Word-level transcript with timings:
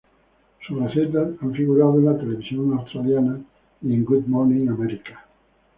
Sus 0.65 0.81
recetas 0.83 1.27
han 1.39 1.53
figurado 1.53 1.99
en 1.99 2.05
la 2.05 2.17
televisión 2.17 2.73
australiana 2.73 3.39
y 3.83 3.93
en 3.93 4.03
Good 4.03 4.25
Morning 4.25 4.67
America. 4.67 5.27